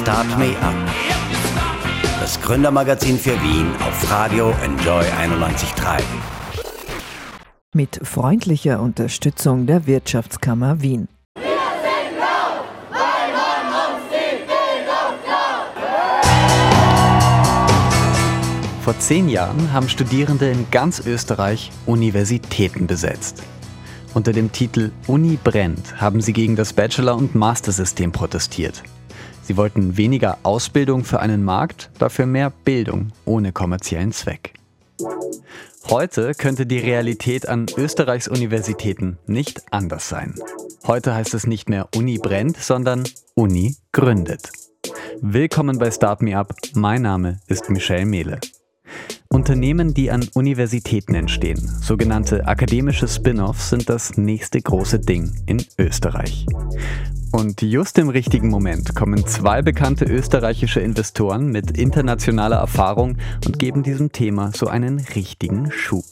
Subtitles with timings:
[0.00, 0.74] Start Me Up.
[2.20, 6.02] Das Gründermagazin für Wien auf Radio Enjoy 91.3.
[7.72, 11.08] Mit freundlicher Unterstützung der Wirtschaftskammer Wien.
[18.82, 23.42] Vor zehn Jahren haben Studierende in ganz Österreich Universitäten besetzt.
[24.12, 28.82] Unter dem Titel Uni brennt haben sie gegen das Bachelor- und Mastersystem protestiert.
[29.46, 34.54] Sie wollten weniger Ausbildung für einen Markt, dafür mehr Bildung ohne kommerziellen Zweck.
[35.88, 40.34] Heute könnte die Realität an Österreichs Universitäten nicht anders sein.
[40.84, 43.04] Heute heißt es nicht mehr Uni brennt, sondern
[43.34, 44.50] Uni gründet.
[45.20, 46.52] Willkommen bei Start Me Up.
[46.74, 48.40] Mein Name ist Michelle Mehle.
[49.28, 56.46] Unternehmen, die an Universitäten entstehen, sogenannte akademische Spin-offs, sind das nächste große Ding in Österreich.
[57.32, 63.82] Und just im richtigen Moment kommen zwei bekannte österreichische Investoren mit internationaler Erfahrung und geben
[63.82, 66.04] diesem Thema so einen richtigen Schub.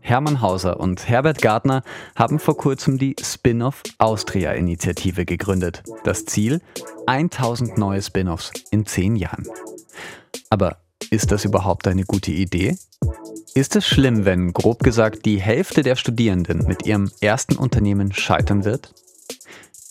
[0.00, 1.82] Hermann Hauser und Herbert Gardner
[2.16, 5.82] haben vor kurzem die Spin-off Austria Initiative gegründet.
[6.04, 6.60] Das Ziel?
[7.06, 9.46] 1000 neue Spin-offs in 10 Jahren.
[10.50, 10.78] Aber
[11.10, 12.76] ist das überhaupt eine gute Idee?
[13.54, 18.64] Ist es schlimm, wenn, grob gesagt, die Hälfte der Studierenden mit ihrem ersten Unternehmen scheitern
[18.64, 18.92] wird?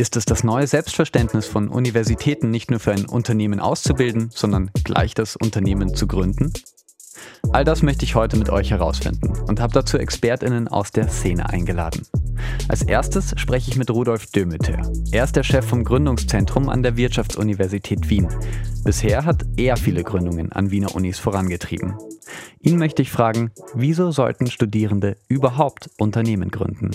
[0.02, 5.14] Ist es das neue Selbstverständnis von Universitäten, nicht nur für ein Unternehmen auszubilden, sondern gleich
[5.14, 6.52] das Unternehmen zu gründen?
[7.52, 11.48] All das möchte ich heute mit euch herausfinden und habe dazu Expertinnen aus der Szene
[11.48, 12.08] eingeladen.
[12.68, 14.92] Als erstes spreche ich mit Rudolf Dömeter.
[15.12, 18.28] Er ist der Chef vom Gründungszentrum an der Wirtschaftsuniversität Wien.
[18.84, 21.94] Bisher hat er viele Gründungen an Wiener Unis vorangetrieben.
[22.60, 26.90] Ihn möchte ich fragen, wieso sollten Studierende überhaupt Unternehmen gründen?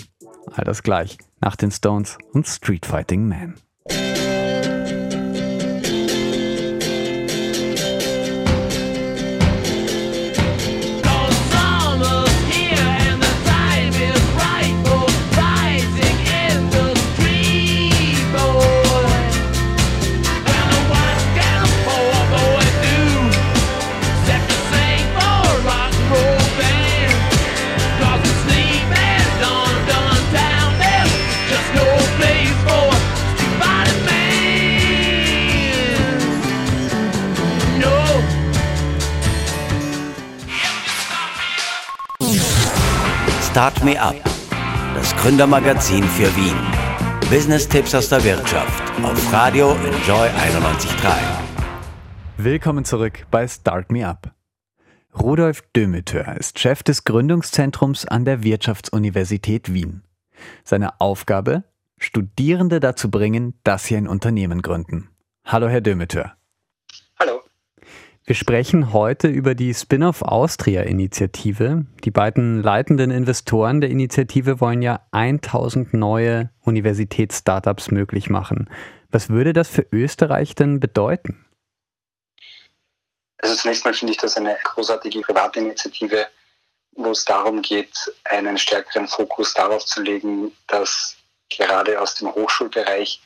[0.51, 3.55] All das gleich nach den Stones und Street Fighting Man.
[43.57, 44.13] Start Me Up,
[44.93, 46.55] das Gründermagazin für Wien.
[47.31, 51.15] Business-Tipps aus der Wirtschaft auf Radio Enjoy 91.3.
[52.37, 54.31] Willkommen zurück bei Start Me Up.
[55.19, 60.03] Rudolf Dömeter ist Chef des Gründungszentrums an der Wirtschaftsuniversität Wien.
[60.63, 61.63] Seine Aufgabe?
[61.97, 65.09] Studierende dazu bringen, dass sie ein Unternehmen gründen.
[65.45, 66.36] Hallo, Herr Dömeter.
[68.27, 71.85] Wir sprechen heute über die Spin-off Austria Initiative.
[72.03, 78.69] Die beiden leitenden Investoren der Initiative wollen ja 1000 neue Universitäts-Startups möglich machen.
[79.11, 81.45] Was würde das für Österreich denn bedeuten?
[83.37, 86.27] Also zunächst mal finde ich das eine großartige private Initiative,
[86.97, 91.15] wo es darum geht, einen stärkeren Fokus darauf zu legen, dass
[91.49, 93.21] gerade aus dem Hochschulbereich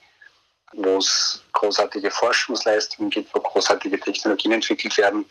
[0.74, 5.26] wo es großartige Forschungsleistungen gibt, wo großartige Technologien entwickelt werden,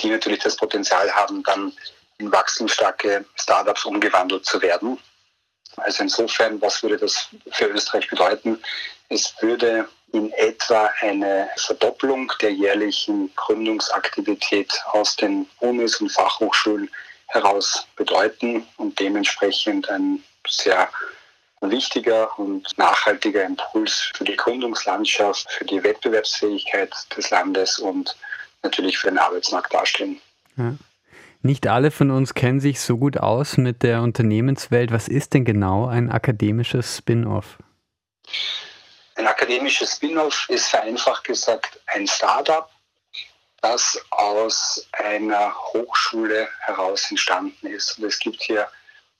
[0.00, 1.72] die natürlich das Potenzial haben, dann
[2.18, 4.98] in wachstumsstarke Startups umgewandelt zu werden.
[5.76, 8.62] Also insofern, was würde das für Österreich bedeuten?
[9.08, 16.88] Es würde in etwa eine Verdopplung der jährlichen Gründungsaktivität aus den Unis und Fachhochschulen
[17.26, 20.88] heraus bedeuten und dementsprechend ein sehr
[21.70, 28.16] wichtiger und nachhaltiger Impuls für die Gründungslandschaft, für die Wettbewerbsfähigkeit des Landes und
[28.62, 30.20] natürlich für den Arbeitsmarkt darstellen.
[30.56, 30.74] Ja.
[31.42, 34.90] Nicht alle von uns kennen sich so gut aus mit der Unternehmenswelt.
[34.92, 37.58] Was ist denn genau ein akademisches Spin-off?
[39.16, 42.70] Ein akademisches Spin-off ist vereinfacht gesagt ein Startup,
[43.60, 47.98] das aus einer Hochschule heraus entstanden ist.
[47.98, 48.66] Und es gibt hier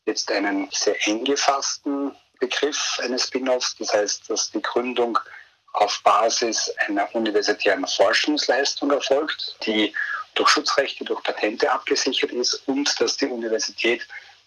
[0.06, 3.76] jetzt einen sehr eng gefassten Begriff eines Spin-offs.
[3.78, 5.18] Das heißt, dass die Gründung
[5.72, 9.92] auf Basis einer universitären Forschungsleistung erfolgt, die
[10.34, 14.06] durch Schutzrechte, durch Patente abgesichert ist und dass die Universität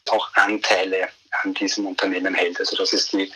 [0.10, 1.10] auch Anteile
[1.44, 2.60] an diesem Unternehmen hält.
[2.60, 3.32] Also das ist die,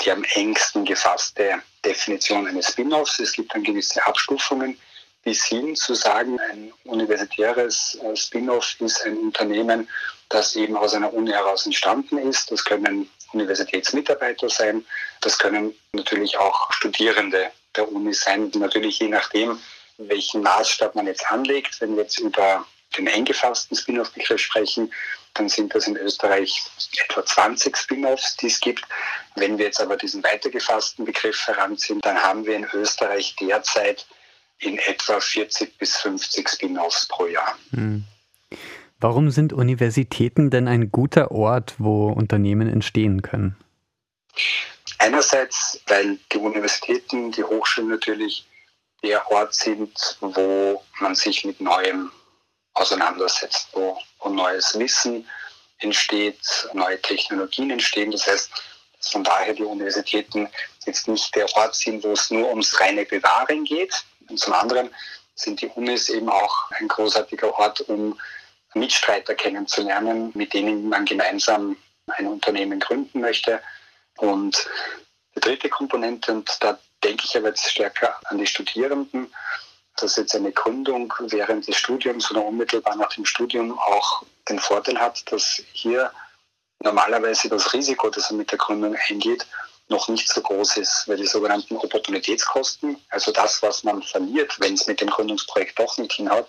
[0.00, 3.18] die am engsten gefasste Definition eines Spin-offs.
[3.18, 4.78] Es gibt dann gewisse Abstufungen
[5.26, 9.88] bis hin zu sagen, ein universitäres äh, Spin-off ist ein Unternehmen,
[10.28, 12.52] das eben aus einer Uni heraus entstanden ist.
[12.52, 14.84] Das können Universitätsmitarbeiter sein.
[15.20, 18.50] Das können natürlich auch Studierende der Uni sein.
[18.54, 19.60] Natürlich je nachdem,
[19.98, 21.80] welchen Maßstab man jetzt anlegt.
[21.80, 24.92] Wenn wir jetzt über den eingefassten Spin-off-Begriff sprechen,
[25.34, 26.62] dann sind das in Österreich
[27.08, 28.84] etwa 20 Spin-offs, die es gibt.
[29.34, 34.06] Wenn wir jetzt aber diesen weitergefassten Begriff heranziehen, dann haben wir in Österreich derzeit
[34.58, 37.58] in etwa 40 bis 50 Spin-offs pro Jahr.
[37.72, 38.04] Hm.
[38.98, 43.56] Warum sind Universitäten denn ein guter Ort, wo Unternehmen entstehen können?
[44.98, 48.46] Einerseits, weil die Universitäten, die Hochschulen natürlich
[49.02, 52.10] der Ort sind, wo man sich mit Neuem
[52.72, 55.28] auseinandersetzt, wo, wo neues Wissen
[55.78, 58.10] entsteht, neue Technologien entstehen.
[58.10, 58.50] Das heißt,
[58.98, 60.48] dass von daher die Universitäten
[60.86, 64.04] jetzt nicht der Ort sind, wo es nur ums reine Bewahren geht.
[64.28, 64.90] Und zum anderen
[65.34, 68.18] sind die Unis eben auch ein großartiger Ort, um
[68.76, 71.76] Mitstreiter kennenzulernen, mit denen man gemeinsam
[72.08, 73.60] ein Unternehmen gründen möchte.
[74.18, 74.68] Und
[75.34, 79.32] die dritte Komponente, und da denke ich aber jetzt stärker an die Studierenden,
[79.96, 84.98] dass jetzt eine Gründung während des Studiums oder unmittelbar nach dem Studium auch den Vorteil
[84.98, 86.12] hat, dass hier
[86.80, 89.46] normalerweise das Risiko, das er mit der Gründung eingeht,
[89.88, 94.74] noch nicht so groß ist, weil die sogenannten Opportunitätskosten, also das, was man verliert, wenn
[94.74, 96.48] es mit dem Gründungsprojekt doch nicht hinhaut,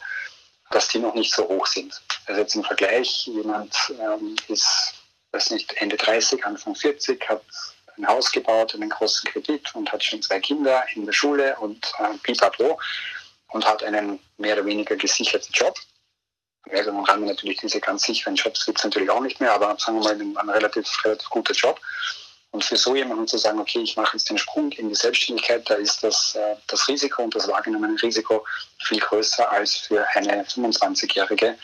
[0.71, 2.01] dass die noch nicht so hoch sind.
[2.25, 4.93] Also jetzt im Vergleich, jemand ähm, ist,
[5.31, 7.41] weiß nicht, Ende 30, Anfang 40, hat
[7.97, 11.91] ein Haus gebaut, einen großen Kredit und hat schon zwei Kinder in der Schule und
[11.99, 12.79] äh, pipapo
[13.49, 15.77] und hat einen mehr oder weniger gesicherten Job.
[16.69, 19.77] Also man kann natürlich diese ganz sicheren Jobs gibt es natürlich auch nicht mehr, aber
[19.79, 21.79] sagen wir mal ein relativ, relativ guter Job.
[22.57, 25.69] Und für so jemanden zu sagen, okay, ich mache jetzt den Sprung in die Selbstständigkeit,
[25.69, 28.43] da ist das, äh, das Risiko und das wahrgenommene Risiko
[28.79, 31.55] viel größer als für eine 25-Jährige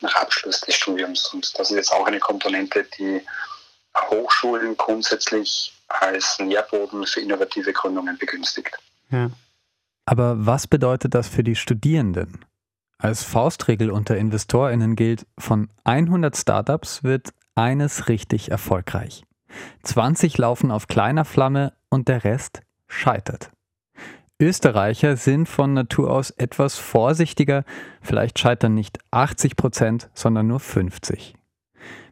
[0.00, 1.32] nach Abschluss des Studiums.
[1.32, 3.24] Und das ist jetzt auch eine Komponente, die
[3.96, 8.76] Hochschulen grundsätzlich als Nährboden für innovative Gründungen begünstigt.
[9.12, 9.30] Ja.
[10.04, 12.44] Aber was bedeutet das für die Studierenden?
[12.98, 19.22] Als Faustregel unter InvestorInnen gilt, von 100 Startups wird eines richtig erfolgreich.
[19.82, 23.50] 20 laufen auf kleiner Flamme und der Rest scheitert.
[24.40, 27.64] Österreicher sind von Natur aus etwas vorsichtiger,
[28.00, 31.34] vielleicht scheitern nicht 80 Prozent, sondern nur 50.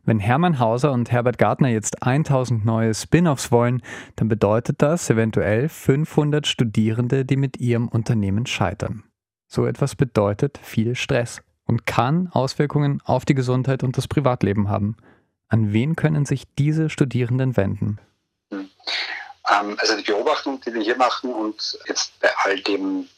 [0.04, 3.82] Wenn Hermann Hauser und Herbert Gartner jetzt 1000 neue Spin-offs wollen,
[4.16, 9.04] dann bedeutet das eventuell 500 Studierende, die mit ihrem Unternehmen scheitern.
[9.46, 14.96] So etwas bedeutet viel Stress und kann Auswirkungen auf die Gesundheit und das Privatleben haben.
[15.48, 17.98] An wen können sich diese Studierenden wenden?
[18.50, 18.70] Hm.
[19.50, 23.08] Ähm, also die Beobachtung, die wir hier machen und jetzt bei all dem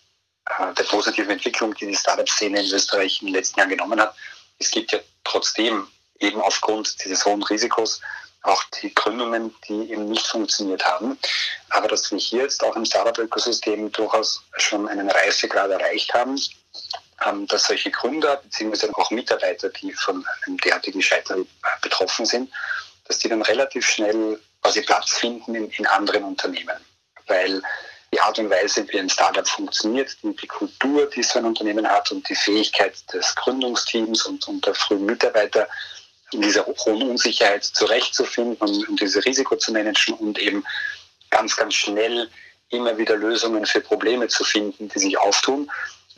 [0.46, 4.14] äh, der positiven Entwicklung, die die Startup-Szene in Österreich in den letzten Jahren genommen hat,
[4.58, 5.86] es gibt ja trotzdem
[6.18, 8.00] eben aufgrund dieses hohen Risikos
[8.42, 11.18] auch die Gründungen, die eben nicht funktioniert haben.
[11.70, 16.40] Aber dass wir hier jetzt auch im Startup-Ökosystem durchaus schon einen Reifegrad erreicht haben,
[17.48, 18.88] dass solche Gründer bzw.
[18.94, 21.46] auch Mitarbeiter, die von einem derartigen Scheitern
[21.82, 22.50] betroffen sind,
[23.06, 26.76] dass die dann relativ schnell quasi Platz finden in, in anderen Unternehmen.
[27.26, 27.62] Weil
[28.12, 32.10] die Art und Weise, wie ein Startup funktioniert, die, Kultur, die so ein Unternehmen hat
[32.10, 35.68] und die Fähigkeit des Gründungsteams und, und der frühen Mitarbeiter,
[36.32, 40.64] in dieser hohen Unsicherheit zurechtzufinden und, und dieses Risiko zu managen und eben
[41.30, 42.30] ganz, ganz schnell
[42.68, 45.70] immer wieder Lösungen für Probleme zu finden, die sich auftun.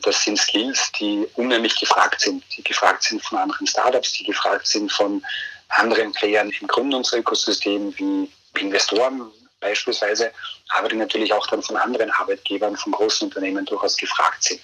[0.03, 4.67] Das sind Skills, die unheimlich gefragt sind, die gefragt sind von anderen Startups, die gefragt
[4.67, 5.23] sind von
[5.69, 8.29] anderen Playern im Gründungsökosystem wie
[8.59, 9.31] Investoren
[9.61, 10.31] beispielsweise,
[10.69, 14.61] aber die natürlich auch dann von anderen Arbeitgebern, von großen Unternehmen durchaus gefragt sind.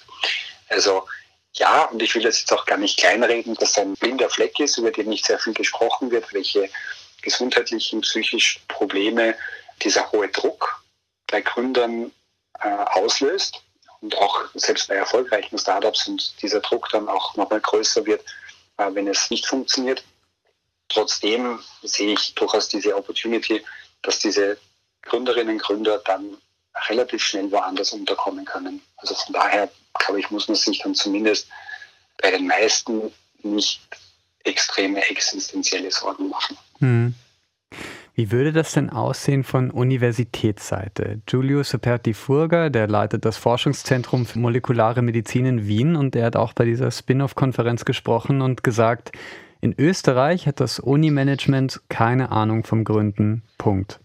[0.68, 1.06] Also
[1.54, 4.76] ja, und ich will das jetzt auch gar nicht kleinreden, dass ein blinder Fleck ist,
[4.76, 6.68] über den nicht sehr viel gesprochen wird, welche
[7.22, 9.34] gesundheitlichen, psychischen Probleme
[9.82, 10.82] dieser hohe Druck
[11.26, 12.12] bei Gründern
[12.60, 13.62] äh, auslöst
[14.00, 18.22] und auch selbst bei erfolgreichen Startups und dieser Druck dann auch nochmal größer wird,
[18.78, 20.02] äh, wenn es nicht funktioniert.
[20.88, 23.64] Trotzdem sehe ich durchaus diese Opportunity,
[24.02, 24.58] dass diese
[25.02, 26.36] Gründerinnen und Gründer dann
[26.88, 28.82] relativ schnell woanders unterkommen können.
[28.96, 31.48] Also von daher, glaube ich, muss man sich dann zumindest
[32.18, 33.80] bei den meisten nicht
[34.44, 36.56] extreme existenzielle Sorgen machen.
[36.78, 37.14] Hm.
[38.20, 41.22] Wie würde das denn aussehen von Universitätsseite?
[41.24, 46.52] Giulio Saperti-Furger, der leitet das Forschungszentrum für molekulare Medizin in Wien und der hat auch
[46.52, 49.12] bei dieser Spin-off-Konferenz gesprochen und gesagt,
[49.62, 53.42] in Österreich hat das Uni-Management keine Ahnung vom Gründen.
[53.56, 54.00] Punkt.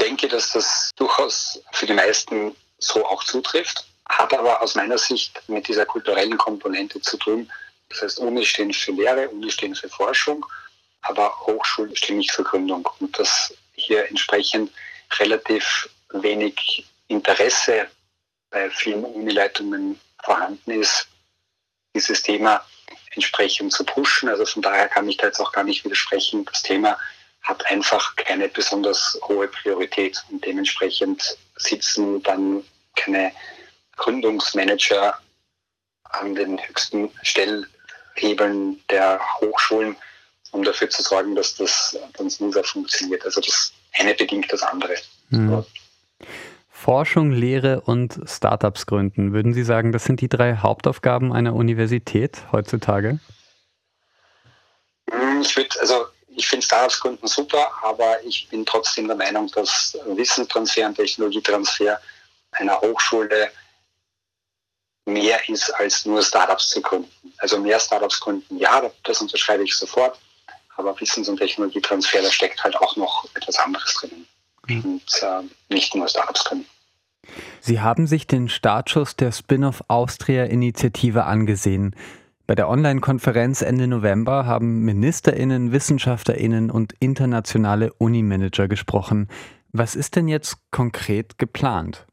[0.00, 5.40] denke, dass das durchaus für die meisten so auch zutrifft, hat aber aus meiner Sicht
[5.48, 7.48] mit dieser kulturellen Komponente zu tun.
[7.94, 10.44] Das heißt, Uni stehen für Lehre, Uni stehen für Forschung
[11.04, 14.72] aber Hochschulen stehen nicht für Gründung und dass hier entsprechend
[15.18, 17.88] relativ wenig Interesse
[18.50, 21.08] bei vielen Unileitungen vorhanden ist,
[21.94, 22.64] dieses Thema
[23.10, 24.28] entsprechend zu pushen.
[24.28, 26.44] Also von daher kann ich da jetzt auch gar nicht widersprechen.
[26.46, 26.98] Das Thema
[27.42, 32.64] hat einfach keine besonders hohe Priorität und dementsprechend sitzen dann
[32.96, 33.32] keine
[33.96, 35.18] Gründungsmanager
[36.04, 37.10] an den höchsten
[38.14, 39.96] Stellhebeln der Hochschulen,
[40.52, 43.24] um dafür zu sorgen, dass das dann smoother funktioniert.
[43.24, 44.94] Also das eine bedingt das andere.
[45.30, 45.64] Mhm.
[46.70, 49.32] Forschung, Lehre und Startups gründen.
[49.32, 53.20] Würden Sie sagen, das sind die drei Hauptaufgaben einer Universität heutzutage?
[55.10, 59.48] Hm, ich würde, also ich finde Startups gründen super, aber ich bin trotzdem der Meinung,
[59.54, 62.00] dass Wissenstransfer und Technologietransfer
[62.52, 63.50] einer Hochschule
[65.06, 67.10] mehr ist als nur Startups zu gründen.
[67.38, 70.18] Also mehr Startups gründen, ja, das unterschreibe ich sofort,
[70.76, 74.26] aber Wissens- und Technologietransfer, da steckt halt auch noch etwas anderes drin.
[74.66, 74.84] Mhm.
[74.84, 76.66] Und äh, nicht nur Startups gründen.
[77.60, 81.96] Sie haben sich den Startschuss der Spin-off Austria-Initiative angesehen.
[82.46, 89.28] Bei der Online-Konferenz Ende November haben Ministerinnen, Wissenschaftlerinnen und internationale Unimanager gesprochen.
[89.72, 92.06] Was ist denn jetzt konkret geplant?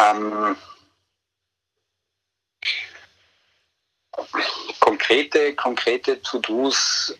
[0.00, 0.56] Ähm,
[4.78, 7.14] konkrete, konkrete To-Dos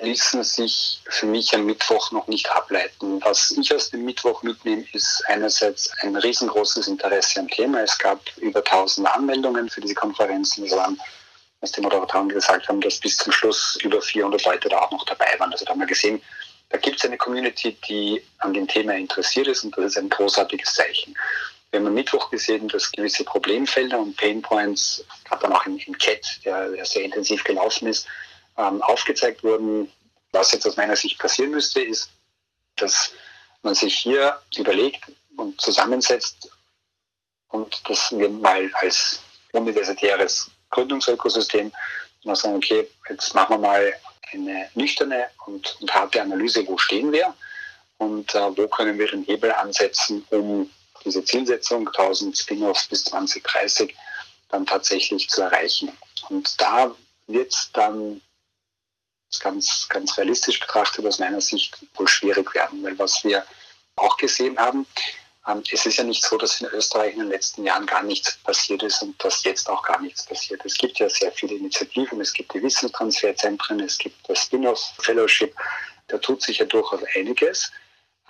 [0.00, 3.20] ließen sich für mich am Mittwoch noch nicht ableiten.
[3.22, 7.82] Was ich aus dem Mittwoch mitnehme, ist einerseits ein riesengroßes Interesse am Thema.
[7.82, 10.64] Es gab über 1000 Anmeldungen für diese Konferenzen.
[10.64, 10.98] Es waren,
[11.60, 15.04] was die Moderatoren gesagt haben, dass bis zum Schluss über 400 Leute da auch noch
[15.04, 15.52] dabei waren.
[15.52, 16.22] Also da haben wir gesehen,
[16.70, 20.08] da gibt es eine Community, die an dem Thema interessiert ist und das ist ein
[20.08, 21.14] großartiges Zeichen.
[21.70, 25.96] Wir haben am Mittwoch gesehen, dass gewisse Problemfelder und Painpoints, gerade dann auch im, im
[25.98, 28.06] Chat, der, der sehr intensiv gelaufen ist,
[28.58, 29.90] ähm, aufgezeigt wurden.
[30.32, 32.10] Was jetzt aus meiner Sicht passieren müsste, ist,
[32.76, 33.12] dass
[33.62, 35.04] man sich hier überlegt
[35.36, 36.50] und zusammensetzt
[37.48, 39.20] und das wir mal als
[39.52, 41.72] universitäres Gründungsökosystem
[42.24, 43.92] mal sagen, okay, jetzt machen wir mal
[44.32, 47.34] eine nüchterne und, und harte Analyse, wo stehen wir
[47.98, 50.70] und äh, wo können wir den Hebel ansetzen, um
[51.04, 53.94] diese Zielsetzung 1000 Spin-offs bis 2030
[54.48, 55.92] dann tatsächlich zu erreichen.
[56.28, 56.94] Und da
[57.26, 58.20] wird es dann
[59.38, 63.44] ganz, ganz realistisch betrachtet aus meiner Sicht wohl schwierig werden, weil was wir
[63.96, 64.86] auch gesehen haben,
[65.46, 68.36] ähm, es ist ja nicht so, dass in Österreich in den letzten Jahren gar nichts
[68.38, 70.64] passiert ist und dass jetzt auch gar nichts passiert.
[70.64, 75.54] Es gibt ja sehr viele Initiativen, es gibt die Wissenstransferzentren, es gibt das Spin-off-Fellowship,
[76.08, 77.70] da tut sich ja durchaus einiges.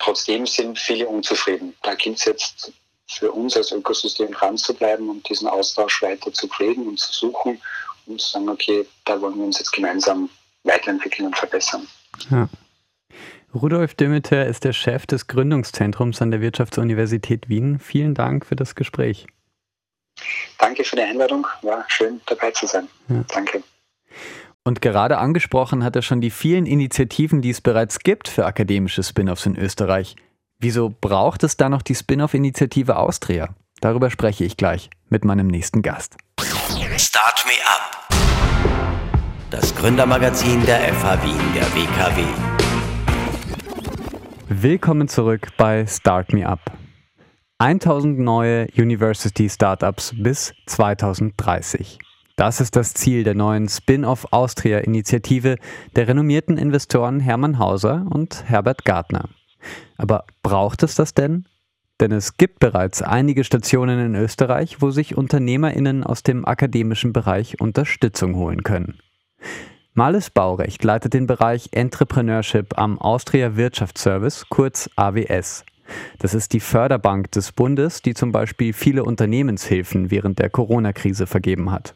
[0.01, 1.75] Trotzdem sind viele unzufrieden.
[1.83, 2.73] Da gilt es jetzt
[3.07, 7.13] für uns als Ökosystem dran zu bleiben und diesen Austausch weiter zu pflegen und zu
[7.13, 7.61] suchen
[8.07, 10.29] und zu sagen, okay, da wollen wir uns jetzt gemeinsam
[10.63, 11.87] weiterentwickeln und verbessern.
[12.31, 12.49] Ja.
[13.53, 17.79] Rudolf Dümmeter ist der Chef des Gründungszentrums an der Wirtschaftsuniversität Wien.
[17.79, 19.27] Vielen Dank für das Gespräch.
[20.57, 21.45] Danke für die Einladung.
[21.61, 22.87] War schön dabei zu sein.
[23.09, 23.23] Ja.
[23.27, 23.61] Danke.
[24.63, 29.03] Und gerade angesprochen hat er schon die vielen Initiativen, die es bereits gibt für akademische
[29.03, 30.15] Spin-offs in Österreich.
[30.59, 33.55] Wieso braucht es da noch die Spin-off-Initiative Austria?
[33.79, 36.15] Darüber spreche ich gleich mit meinem nächsten Gast.
[36.97, 38.01] Start Me Up
[39.51, 42.23] das Gründermagazin der FH Wien, der WKW.
[44.47, 46.71] Willkommen zurück bei Start Me Up.
[47.57, 51.99] 1000 neue University Startups bis 2030.
[52.41, 55.57] Das ist das Ziel der neuen Spin-off Austria Initiative
[55.95, 59.29] der renommierten Investoren Hermann Hauser und Herbert Gartner.
[59.95, 61.45] Aber braucht es das denn?
[61.99, 67.61] Denn es gibt bereits einige Stationen in Österreich, wo sich Unternehmerinnen aus dem akademischen Bereich
[67.61, 68.97] Unterstützung holen können.
[69.93, 75.63] Males Baurecht leitet den Bereich Entrepreneurship am Austria Wirtschaftsservice, kurz AWS.
[76.17, 81.69] Das ist die Förderbank des Bundes, die zum Beispiel viele Unternehmenshilfen während der Corona-Krise vergeben
[81.69, 81.93] hat.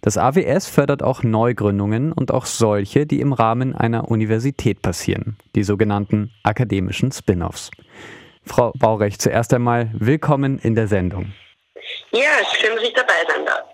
[0.00, 5.64] Das AWS fördert auch Neugründungen und auch solche, die im Rahmen einer Universität passieren, die
[5.64, 7.70] sogenannten akademischen Spin-offs.
[8.44, 11.32] Frau Baurecht, zuerst einmal willkommen in der Sendung.
[12.12, 12.20] Ja,
[12.54, 13.64] schön, dass ich dabei sein darf.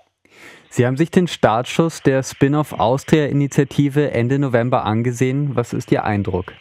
[0.70, 5.54] Sie haben sich den Startschuss der Spin-off Austria-Initiative Ende November angesehen.
[5.54, 6.52] Was ist Ihr Eindruck?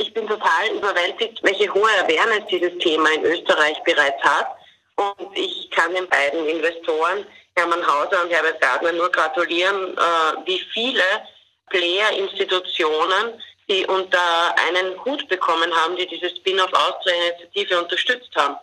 [0.00, 4.48] Ich bin total überwältigt, welche hohe Awareness dieses Thema in Österreich bereits hat.
[4.96, 7.24] Und ich kann den beiden Investoren,
[7.56, 11.02] Hermann Hauser und Herbert Gardner, nur gratulieren, äh, wie viele
[11.70, 14.18] Player-Institutionen, die unter
[14.68, 18.56] einen Hut bekommen haben, die diese Spin-off Austria-Initiative unterstützt haben.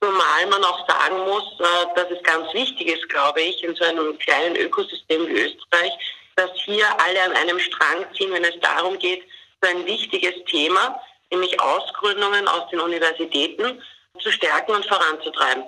[0.00, 3.84] Zumal man auch sagen muss, äh, dass es ganz wichtig ist, glaube ich, in so
[3.84, 5.92] einem kleinen Ökosystem wie Österreich,
[6.36, 9.22] dass hier alle an einem Strang ziehen, wenn es darum geht,
[9.60, 13.82] so ein wichtiges Thema, nämlich Ausgründungen aus den Universitäten,
[14.20, 15.64] zu stärken und voranzutreiben.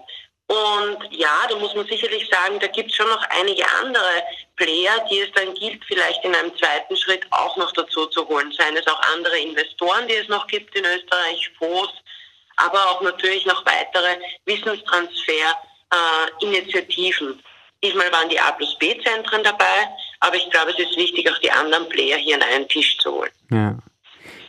[0.46, 4.22] Und ja, da muss man sicherlich sagen, da gibt es schon noch einige andere
[4.56, 8.52] Player, die es dann gilt, vielleicht in einem zweiten Schritt auch noch dazu zu holen.
[8.52, 11.94] Seien es auch andere Investoren, die es noch gibt in Österreich, Fonds,
[12.56, 17.30] aber auch natürlich noch weitere Wissenstransfer-Initiativen.
[17.30, 17.36] Äh,
[17.82, 19.88] Diesmal waren die A plus B-Zentren dabei,
[20.20, 23.12] aber ich glaube, es ist wichtig, auch die anderen Player hier an einen Tisch zu
[23.12, 23.30] holen.
[23.50, 23.76] Ja.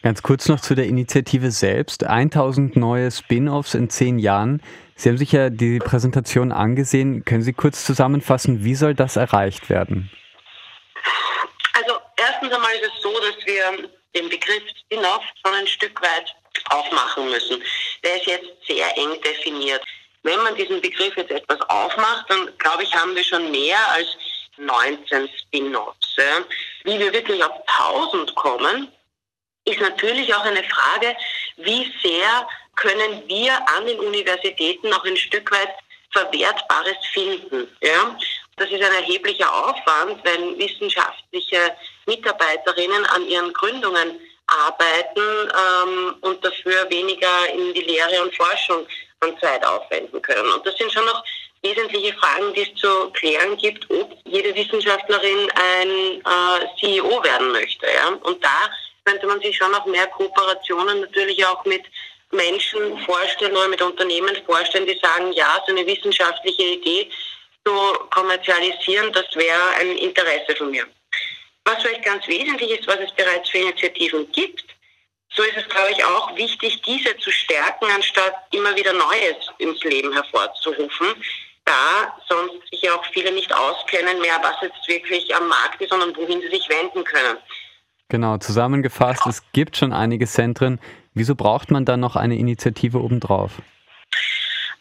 [0.02, 2.04] Ganz kurz noch zu der Initiative selbst.
[2.04, 4.62] 1000 neue Spin-offs in zehn Jahren.
[4.96, 7.26] Sie haben sich ja die Präsentation angesehen.
[7.26, 10.10] Können Sie kurz zusammenfassen, wie soll das erreicht werden?
[11.74, 16.34] Also erstens einmal ist es so, dass wir den Begriff Spin-off schon ein Stück weit
[16.70, 17.62] aufmachen müssen.
[18.04, 19.84] Der ist jetzt sehr eng definiert.
[20.24, 24.08] Wenn man diesen Begriff jetzt etwas aufmacht, dann glaube ich, haben wir schon mehr als
[24.58, 26.18] 19 Spin-offs.
[26.86, 28.88] Wie wir wirklich auf 1000 kommen,
[29.66, 31.16] ist natürlich auch eine Frage,
[31.58, 35.74] wie sehr können wir an den Universitäten auch ein Stück weit
[36.12, 37.68] Verwertbares finden.
[37.82, 38.18] Ja?
[38.58, 46.90] Das ist ein erheblicher Aufwand, wenn wissenschaftliche Mitarbeiterinnen an ihren Gründungen arbeiten ähm, und dafür
[46.90, 48.88] weniger in die Lehre und Forschung
[49.22, 50.52] an Zeit aufwenden können.
[50.52, 51.24] Und das sind schon noch
[51.64, 57.88] wesentliche Fragen, die es zu klären gibt, ob jede Wissenschaftlerin ein äh, CEO werden möchte.
[57.88, 58.10] Ja?
[58.22, 58.70] Und da
[59.04, 61.84] könnte man sich schon noch mehr Kooperationen natürlich auch mit
[62.32, 67.10] Menschen vorstellen oder mit Unternehmen vorstellen, die sagen, ja, so eine wissenschaftliche Idee
[67.66, 67.74] zu
[68.12, 70.86] kommerzialisieren, das wäre ein Interesse von mir.
[71.66, 74.66] Was vielleicht ganz wesentlich ist, was es bereits für Initiativen gibt,
[75.36, 79.84] so ist es, glaube ich, auch wichtig, diese zu stärken, anstatt immer wieder Neues ins
[79.84, 81.08] Leben hervorzurufen,
[81.66, 85.90] da sonst sich ja auch viele nicht auskennen mehr, was jetzt wirklich am Markt ist,
[85.90, 87.38] sondern wohin sie sich wenden können.
[88.10, 90.80] Genau, zusammengefasst, es gibt schon einige Zentren,
[91.16, 93.54] Wieso braucht man dann noch eine Initiative obendrauf?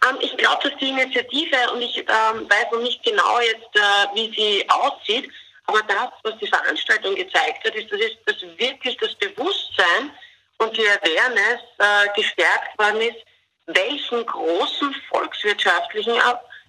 [0.05, 4.15] Ähm, ich glaube, dass die Initiative, und ich ähm, weiß noch nicht genau jetzt, äh,
[4.15, 5.31] wie sie aussieht,
[5.67, 10.11] aber das, was die Veranstaltung gezeigt hat, ist, das ist dass wirklich das Bewusstsein
[10.59, 13.25] und die Awareness äh, gestärkt worden ist,
[13.67, 16.15] welchen großen volkswirtschaftlichen,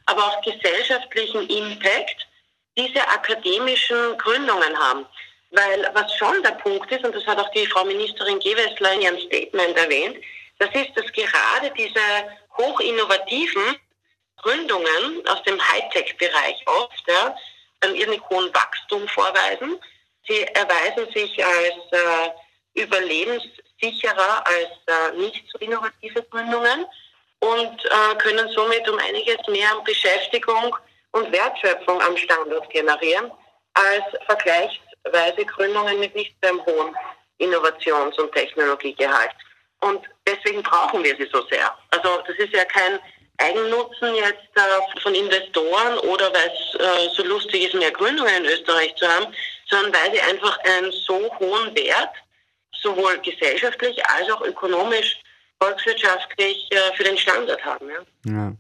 [0.06, 2.28] aber auch gesellschaftlichen Impact
[2.78, 5.06] diese akademischen Gründungen haben.
[5.56, 9.02] Weil was schon der Punkt ist, und das hat auch die Frau Ministerin Gewessler in
[9.02, 10.18] ihrem Statement erwähnt,
[10.60, 12.02] das ist, dass gerade diese
[12.58, 13.78] hochinnovativen
[14.42, 17.36] Gründungen aus dem Hightech-Bereich oft ja,
[17.82, 19.80] einen irrsinnig hohen Wachstum vorweisen.
[20.28, 26.86] Sie erweisen sich als äh, überlebenssicherer als äh, nicht so innovative Gründungen
[27.40, 30.76] und äh, können somit um einiges mehr Beschäftigung
[31.12, 33.32] und Wertschöpfung am Standort generieren
[33.74, 36.96] als Vergleich Weise Gründungen mit nicht einem hohen
[37.38, 39.32] Innovations- und Technologiegehalt.
[39.82, 41.76] Und deswegen brauchen wir sie so sehr.
[41.92, 43.00] Also das ist ja kein
[43.38, 48.46] Eigennutzen jetzt äh, von Investoren oder weil es äh, so lustig ist, mehr Gründungen in
[48.46, 49.34] Österreich zu haben,
[49.70, 52.12] sondern weil sie einfach einen so hohen Wert
[52.82, 55.20] sowohl gesellschaftlich als auch ökonomisch,
[55.60, 57.90] volkswirtschaftlich äh, für den Standort haben.
[57.90, 58.32] Ja.
[58.32, 58.54] ja.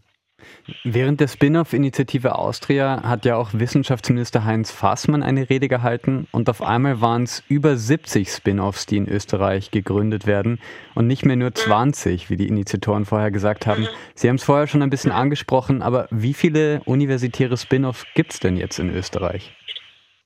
[0.84, 6.62] Während der Spin-off-Initiative Austria hat ja auch Wissenschaftsminister Heinz Fassmann eine Rede gehalten und auf
[6.62, 10.60] einmal waren es über 70 Spin-offs, die in Österreich gegründet werden
[10.95, 13.88] und nicht mehr nur 20, wie die Initiatoren vorher gesagt haben.
[14.15, 18.39] Sie haben es vorher schon ein bisschen angesprochen, aber wie viele universitäre Spin-offs gibt es
[18.39, 19.53] denn jetzt in Österreich?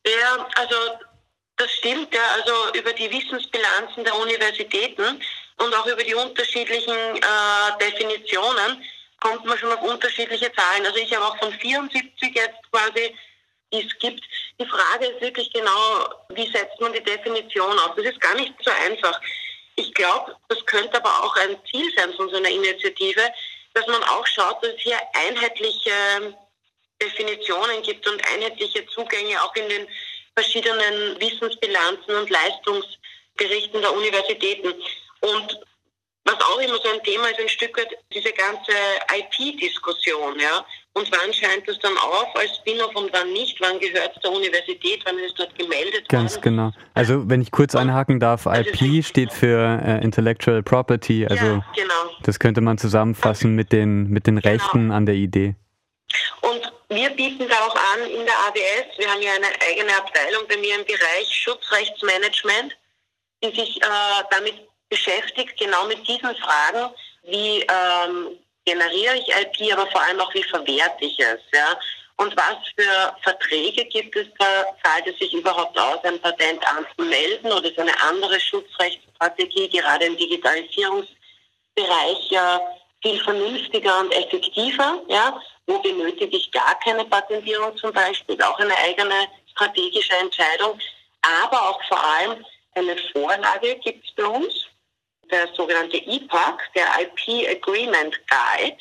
[0.06, 0.76] Ja, also
[1.58, 5.20] das stimmt ja, also über die Wissensbilanzen der Universitäten
[5.58, 8.82] und auch über die unterschiedlichen äh, Definitionen
[9.20, 10.86] kommt man schon auf unterschiedliche Zahlen.
[10.86, 13.16] Also ich habe auch von 74 jetzt quasi,
[13.72, 14.24] die es gibt.
[14.60, 17.96] Die Frage ist wirklich genau, wie setzt man die Definition auf?
[17.96, 19.20] Das ist gar nicht so einfach.
[19.76, 23.22] Ich glaube, das könnte aber auch ein Ziel sein von so einer Initiative,
[23.74, 26.36] dass man auch schaut, dass es hier einheitliche
[27.02, 29.88] Definitionen gibt und einheitliche Zugänge auch in den
[30.36, 34.74] verschiedenen Wissensbilanzen und Leistungsberichten der Universitäten.
[35.22, 35.60] Und
[36.30, 38.72] was auch immer so ein Thema ist, ein Stück weit diese ganze
[39.18, 40.66] IP-Diskussion, ja.
[40.94, 43.60] Und wann scheint es dann auf als Spin-off und wann nicht?
[43.62, 45.02] Wann gehört es der Universität?
[45.06, 46.42] Wann ist es dort gemeldet Ganz worden?
[46.44, 46.72] genau.
[46.94, 51.26] Also wenn ich kurz einhaken darf, IP steht für äh, Intellectual Property.
[51.26, 52.16] Also ja, genau.
[52.24, 54.54] das könnte man zusammenfassen mit den, mit den genau.
[54.54, 55.56] Rechten an der Idee.
[56.42, 60.44] Und wir bieten da auch an in der AWS, wir haben ja eine eigene Abteilung
[60.50, 62.76] bei mir im Bereich Schutzrechtsmanagement,
[63.44, 69.88] die sich äh, damit beschäftigt, genau mit diesen Fragen, wie ähm, generiere ich IP, aber
[69.88, 71.40] vor allem auch, wie verwerte ich es.
[71.54, 71.78] Ja?
[72.20, 74.66] und was für Verträge gibt es da?
[74.84, 80.18] Zahlt es sich überhaupt aus, ein Patent anzumelden oder ist eine andere Schutzrechtsstrategie gerade im
[80.18, 82.62] Digitalisierungsbereich ja
[83.02, 85.02] viel vernünftiger und effektiver?
[85.08, 85.42] Ja?
[85.66, 90.78] Wo benötige ich gar keine Patentierung zum Beispiel, auch eine eigene strategische Entscheidung,
[91.22, 94.66] aber auch vor allem eine Vorlage gibt es bei uns,
[95.32, 98.78] der sogenannte IPAC, der IP Agreement Guide.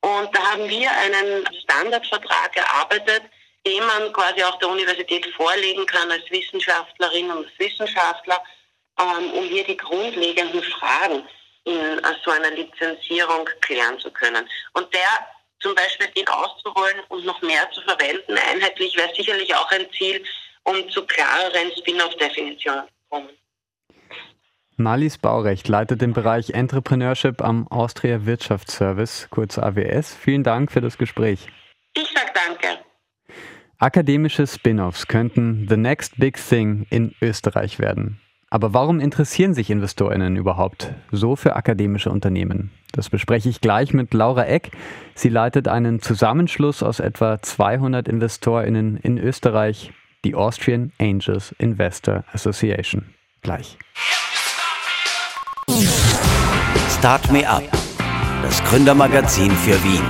[0.00, 3.22] Und da haben wir einen Standardvertrag erarbeitet,
[3.66, 8.42] den man quasi auch der Universität vorlegen kann als Wissenschaftlerin und Wissenschaftler,
[8.98, 11.28] ähm, um hier die grundlegenden Fragen
[11.64, 14.48] in äh, so einer Lizenzierung klären zu können.
[14.72, 15.26] Und der
[15.60, 20.24] zum Beispiel den auszuholen und noch mehr zu verwenden, einheitlich wäre sicherlich auch ein Ziel,
[20.64, 23.39] um zu klareren Spin-off-Definitionen zu kommen.
[24.80, 30.14] Marlies Baurecht leitet den Bereich Entrepreneurship am Austria Wirtschaftsservice, kurz AWS.
[30.14, 31.48] Vielen Dank für das Gespräch.
[31.94, 32.78] Ich sag danke.
[33.78, 38.20] Akademische Spin-offs könnten the next big thing in Österreich werden.
[38.48, 42.70] Aber warum interessieren sich InvestorInnen überhaupt so für akademische Unternehmen?
[42.92, 44.72] Das bespreche ich gleich mit Laura Eck.
[45.14, 49.92] Sie leitet einen Zusammenschluss aus etwa 200 InvestorInnen in Österreich,
[50.24, 53.14] die Austrian Angels Investor Association.
[53.42, 53.78] Gleich.
[57.00, 57.62] Start Me Up,
[58.42, 60.04] das Gründermagazin für Wien.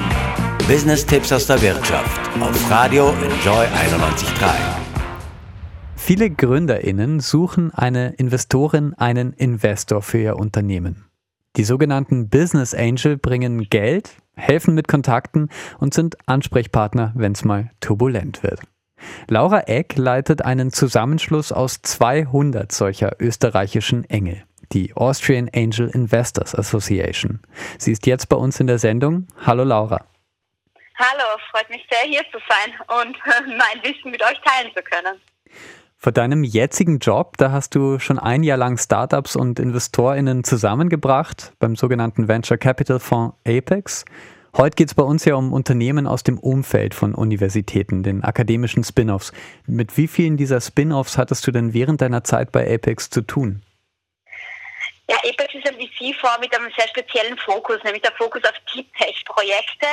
[0.66, 4.50] Business-Tipps aus der Wirtschaft auf Radio Enjoy 91.3.
[5.94, 11.04] Viele GründerInnen suchen eine Investorin, einen Investor für ihr Unternehmen.
[11.54, 15.48] Die sogenannten Business Angel bringen Geld, helfen mit Kontakten
[15.78, 18.62] und sind Ansprechpartner, wenn es mal turbulent wird.
[19.28, 24.42] Laura Eck leitet einen Zusammenschluss aus 200 solcher österreichischen Engel
[24.72, 27.40] die Austrian Angel Investors Association.
[27.78, 29.26] Sie ist jetzt bei uns in der Sendung.
[29.44, 30.04] Hallo Laura.
[30.96, 35.18] Hallo, freut mich sehr hier zu sein und mein Wissen mit euch teilen zu können.
[35.96, 41.52] Vor deinem jetzigen Job, da hast du schon ein Jahr lang Startups und InvestorInnen zusammengebracht
[41.58, 44.04] beim sogenannten Venture Capital Fonds Apex.
[44.56, 48.82] Heute geht es bei uns ja um Unternehmen aus dem Umfeld von Universitäten, den akademischen
[48.82, 49.32] Spin-offs.
[49.66, 53.62] Mit wie vielen dieser Spin-offs hattest du denn während deiner Zeit bei Apex zu tun?
[55.10, 58.86] Ja, Apex ist ein VC-Fonds mit einem sehr speziellen Fokus, nämlich der Fokus auf Deep
[58.96, 59.88] Tech-Projekte.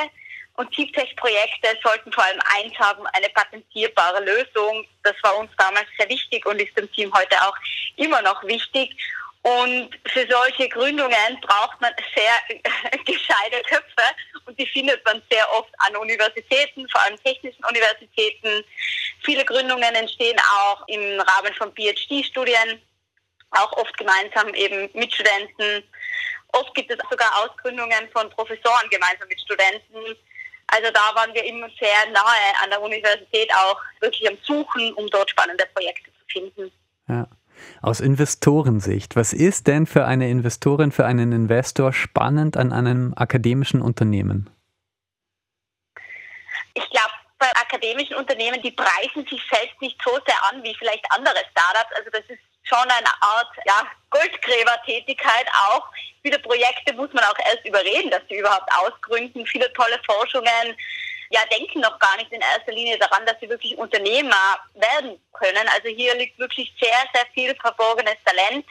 [0.57, 4.85] Und Deep Tech-Projekte sollten vor allem eins haben, eine patentierbare Lösung.
[5.01, 7.55] Das war uns damals sehr wichtig und ist dem Team heute auch
[7.95, 8.95] immer noch wichtig.
[9.41, 12.59] Und für solche Gründungen braucht man sehr
[13.03, 14.03] gescheite Köpfe
[14.45, 18.63] und die findet man sehr oft an Universitäten, vor allem technischen Universitäten.
[19.23, 22.83] Viele Gründungen entstehen auch im Rahmen von PhD-Studien
[23.51, 25.83] auch oft gemeinsam eben mit Studenten.
[26.53, 30.17] Oft gibt es sogar Ausgründungen von Professoren gemeinsam mit Studenten.
[30.67, 35.07] Also da waren wir immer sehr nahe an der Universität auch wirklich am Suchen, um
[35.09, 36.71] dort spannende Projekte zu finden.
[37.07, 37.27] Ja.
[37.81, 43.81] Aus Investorensicht, was ist denn für eine Investorin, für einen Investor spannend an einem akademischen
[43.81, 44.49] Unternehmen?
[46.75, 51.05] Ich glaube, bei akademischen Unternehmen, die preisen sich selbst nicht so sehr an wie vielleicht
[51.09, 51.95] andere Startups.
[51.97, 55.87] Also das ist schon eine Art ja, Goldgräbertätigkeit auch.
[56.21, 59.45] Viele Projekte muss man auch erst überreden, dass sie überhaupt ausgründen.
[59.45, 60.75] Viele tolle Forschungen
[61.29, 65.67] ja, denken noch gar nicht in erster Linie daran, dass sie wirklich Unternehmer werden können.
[65.75, 68.65] Also hier liegt wirklich sehr, sehr viel verborgenes Talent.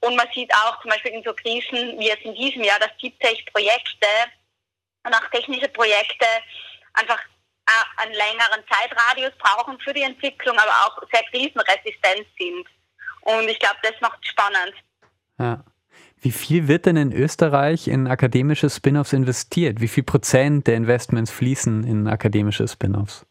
[0.00, 2.96] Und man sieht auch zum Beispiel in so Krisen wie jetzt in diesem Jahr, dass
[3.02, 4.06] Deep Tech Projekte
[5.04, 6.26] und auch technische Projekte
[6.94, 7.20] einfach
[7.66, 12.66] äh, einen längeren Zeitradius brauchen für die Entwicklung, aber auch sehr krisenresistent sind.
[13.38, 14.74] Und ich glaube, das macht spannend.
[15.38, 15.64] Ja.
[16.22, 19.80] Wie viel wird denn in Österreich in akademische Spin-offs investiert?
[19.80, 23.24] Wie viel Prozent der Investments fließen in akademische Spin-offs?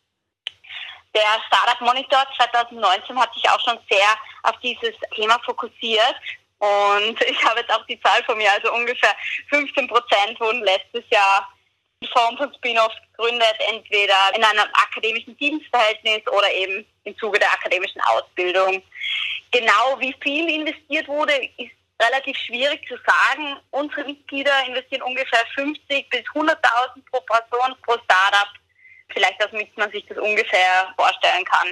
[1.13, 4.07] Der Startup Monitor 2019 hat sich auch schon sehr
[4.43, 6.15] auf dieses Thema fokussiert.
[6.57, 9.15] Und ich habe jetzt auch die Zahl von mir, also ungefähr
[9.49, 11.47] 15 Prozent wurden letztes Jahr
[12.01, 17.51] in Form von Spin-offs gegründet, entweder in einem akademischen Dienstverhältnis oder eben im Zuge der
[17.51, 18.81] akademischen Ausbildung.
[19.51, 23.57] Genau wie viel investiert wurde, ist relativ schwierig zu sagen.
[23.71, 26.55] Unsere Mitglieder investieren ungefähr 50 bis 100.000
[27.11, 28.49] pro Person pro Startup.
[29.09, 31.69] Vielleicht, damit man sich das ungefähr vorstellen kann.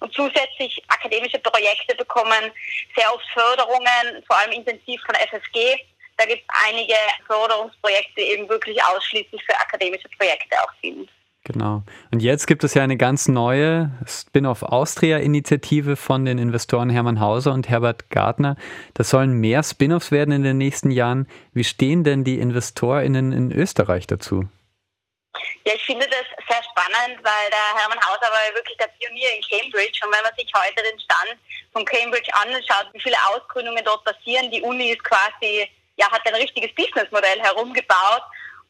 [0.00, 2.52] Und zusätzlich akademische Projekte bekommen
[2.96, 5.76] sehr oft Förderungen, vor allem intensiv von FSG.
[6.16, 6.94] Da gibt es einige
[7.26, 11.08] Förderungsprojekte, die eben wirklich ausschließlich für akademische Projekte auch sind.
[11.44, 11.82] Genau.
[12.10, 17.52] Und jetzt gibt es ja eine ganz neue Spin-off Austria-Initiative von den Investoren Hermann Hauser
[17.52, 18.56] und Herbert Gardner.
[18.94, 21.26] Das sollen mehr Spin-offs werden in den nächsten Jahren.
[21.54, 24.48] Wie stehen denn die InvestorInnen in Österreich dazu?
[25.64, 28.88] Ja, ich finde das sehr spannend spannend, weil der Hermann Hauser war ja wirklich der
[28.98, 30.00] Pionier in Cambridge.
[30.04, 31.36] Und wenn man sich heute den Stand
[31.72, 36.34] von Cambridge anschaut, wie viele Ausgründungen dort passieren, die Uni ist quasi, ja, hat ein
[36.34, 38.22] richtiges Businessmodell herumgebaut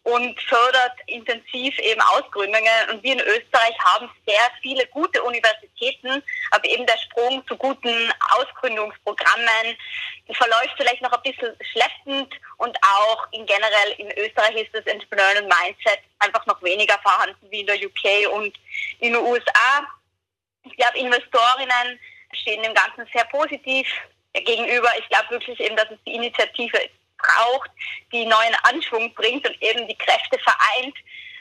[0.05, 2.91] und fördert intensiv eben Ausgründungen.
[2.91, 8.13] Und wir in Österreich haben sehr viele gute Universitäten, aber eben der Sprung zu guten
[8.31, 9.77] Ausgründungsprogrammen
[10.33, 15.43] verläuft vielleicht noch ein bisschen schleppend und auch in generell in Österreich ist das Entrepreneurial
[15.43, 18.57] Mindset einfach noch weniger vorhanden wie in der UK und
[19.01, 19.87] in den USA.
[20.65, 21.99] Ich glaube, Investorinnen
[22.33, 23.87] stehen dem Ganzen sehr positiv
[24.35, 24.91] gegenüber.
[24.99, 26.79] Ich glaube wirklich eben, dass es die Initiative
[27.19, 27.71] braucht,
[28.13, 30.97] die neuen Anschwung bringt und eben die Kräfte vereint,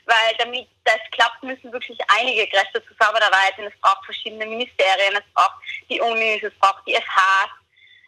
[0.06, 3.66] weil damit das klappt, müssen wirklich einige Kräfte zusammenarbeiten.
[3.66, 5.58] Es braucht verschiedene Ministerien, es braucht
[5.90, 7.52] die Unis, es braucht die FHs,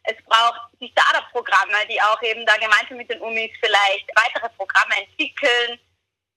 [0.03, 4.97] es braucht die Startup-Programme, die auch eben da gemeinsam mit den Unis vielleicht weitere Programme
[4.97, 5.79] entwickeln.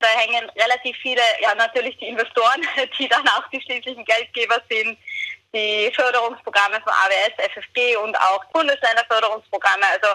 [0.01, 2.66] Da hängen relativ viele, ja natürlich die Investoren,
[2.99, 4.99] die dann auch die schließlichen Geldgeber sind,
[5.55, 9.87] die Förderungsprogramme von AWS, FFG und auch Bundesländerförderungsprogramme.
[9.87, 10.09] Also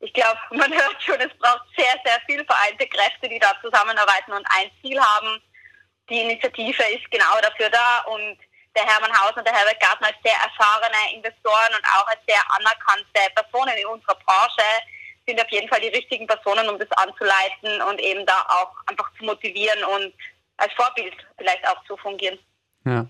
[0.00, 4.32] ich glaube, man hört schon, es braucht sehr, sehr viel vereinte Kräfte, die da zusammenarbeiten
[4.32, 5.42] und ein Ziel haben.
[6.10, 8.38] Die Initiative ist genau dafür da und
[8.76, 12.42] der Hermann Hausen und der Herbert Gartner als sehr erfahrene Investoren und auch als sehr
[12.58, 14.62] anerkannte Personen in unserer Branche
[15.26, 19.10] sind auf jeden Fall die richtigen Personen, um das anzuleiten und eben da auch einfach
[19.16, 20.12] zu motivieren und
[20.56, 22.38] als Vorbild vielleicht auch zu fungieren.
[22.84, 23.06] Ja.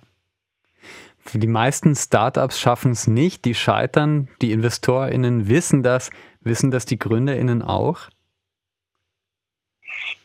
[1.26, 6.10] Für die meisten Startups schaffen es nicht, die scheitern, die InvestorInnen wissen das.
[6.44, 8.08] Wissen das die GründerInnen auch?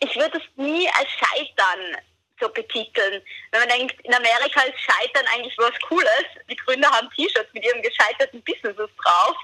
[0.01, 1.97] Ich würde es nie als Scheitern
[2.39, 3.21] so betiteln.
[3.51, 6.25] Wenn man denkt, in Amerika ist Scheitern eigentlich was Cooles.
[6.49, 9.35] Die Gründer haben T-Shirts mit ihrem gescheiterten Businesses drauf.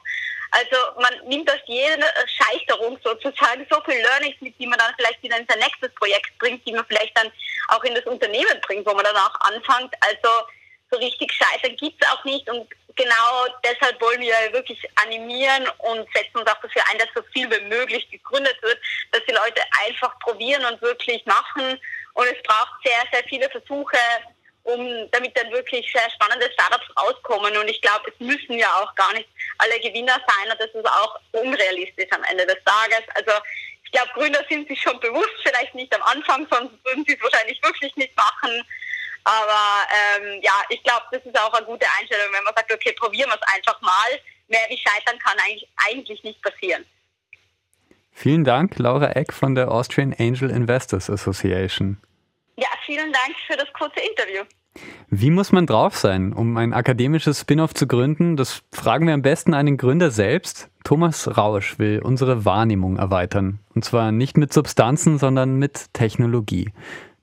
[0.52, 5.22] Also man nimmt aus jeder Scheiterung sozusagen so viel Learnings mit, die man dann vielleicht
[5.24, 7.32] wieder in sein nächstes Projekt bringt, die man vielleicht dann
[7.70, 9.94] auch in das Unternehmen bringt, wo man dann auch anfängt.
[10.00, 10.48] Also
[10.92, 16.08] so richtig scheitern gibt es auch nicht und genau deshalb wollen wir wirklich animieren und
[16.14, 18.80] setzen uns auch dafür ein, dass so viel wie möglich gegründet wird,
[19.12, 21.80] dass die Leute einfach probieren und wirklich machen.
[22.14, 23.98] Und es braucht sehr, sehr viele Versuche,
[24.64, 27.56] um damit dann wirklich sehr spannende Startups rauskommen.
[27.58, 29.28] Und ich glaube, es müssen ja auch gar nicht
[29.60, 33.04] alle Gewinner sein und das ist auch unrealistisch am Ende des Tages.
[33.14, 33.32] Also
[33.84, 37.22] ich glaube, Gründer sind sich schon bewusst, vielleicht nicht am Anfang, sonst würden sie es
[37.22, 38.66] wahrscheinlich wirklich nicht machen.
[39.26, 42.94] Aber ähm, ja, ich glaube, das ist auch eine gute Einstellung, wenn man sagt, okay,
[42.94, 44.20] probieren wir es einfach mal.
[44.48, 46.86] Mehr wie scheitern kann eigentlich, eigentlich nicht passieren.
[48.12, 51.98] Vielen Dank, Laura Eck von der Austrian Angel Investors Association.
[52.56, 54.44] Ja, vielen Dank für das kurze Interview.
[55.10, 58.38] Wie muss man drauf sein, um ein akademisches Spin-off zu gründen?
[58.38, 60.70] Das fragen wir am besten einen Gründer selbst.
[60.84, 63.60] Thomas Rausch will unsere Wahrnehmung erweitern.
[63.74, 66.72] Und zwar nicht mit Substanzen, sondern mit Technologie.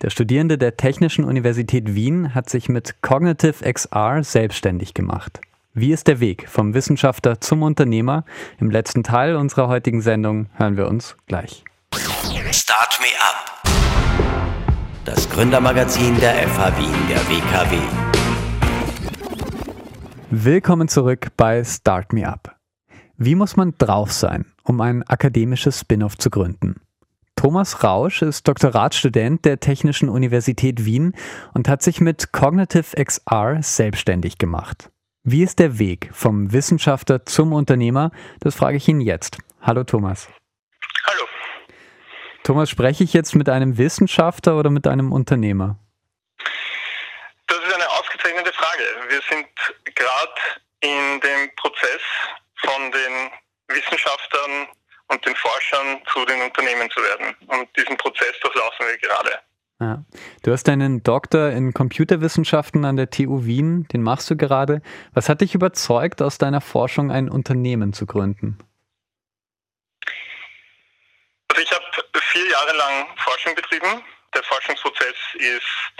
[0.03, 5.41] Der Studierende der Technischen Universität Wien hat sich mit Cognitive XR selbstständig gemacht.
[5.75, 8.25] Wie ist der Weg vom Wissenschaftler zum Unternehmer?
[8.59, 11.63] Im letzten Teil unserer heutigen Sendung hören wir uns gleich.
[12.51, 13.63] Start Me Up.
[15.05, 17.77] Das Gründermagazin der FH Wien der WKW.
[20.31, 22.57] Willkommen zurück bei Start Me Up.
[23.19, 26.81] Wie muss man drauf sein, um ein akademisches Spin-off zu gründen?
[27.43, 31.17] Thomas Rausch ist Doktoratstudent der Technischen Universität Wien
[31.55, 34.91] und hat sich mit Cognitive XR selbstständig gemacht.
[35.25, 38.13] Wie ist der Weg vom Wissenschaftler zum Unternehmer?
[38.39, 39.39] Das frage ich ihn jetzt.
[39.61, 40.29] Hallo Thomas.
[41.05, 41.25] Hallo.
[42.45, 45.81] Thomas, spreche ich jetzt mit einem Wissenschaftler oder mit einem Unternehmer?
[47.49, 48.85] Das ist eine ausgezeichnete Frage.
[49.09, 49.49] Wir sind
[49.97, 50.41] gerade
[50.79, 52.03] in dem Prozess
[52.65, 53.33] von den
[53.67, 54.69] Wissenschaftlern
[55.13, 57.37] und den Forschern zu den Unternehmen zu werden.
[57.47, 59.39] Und diesen Prozess durchlaufen wir gerade.
[59.81, 60.05] Ja.
[60.43, 64.81] Du hast deinen Doktor in Computerwissenschaften an der TU Wien, den machst du gerade.
[65.13, 68.59] Was hat dich überzeugt, aus deiner Forschung ein Unternehmen zu gründen?
[71.49, 71.85] Also ich habe
[72.33, 74.03] vier Jahre lang Forschung betrieben.
[74.35, 75.93] Der Forschungsprozess ist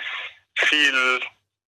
[0.57, 1.21] viel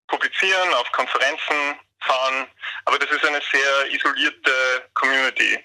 [0.07, 2.47] publizieren, auf Konferenzen fahren,
[2.85, 4.53] aber das ist eine sehr isolierte
[4.95, 5.65] Community.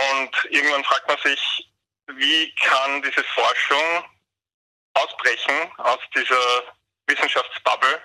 [0.00, 1.70] Und irgendwann fragt man sich,
[2.14, 4.04] wie kann diese Forschung
[4.94, 6.62] ausbrechen aus dieser
[7.06, 8.00] Wissenschaftsbubble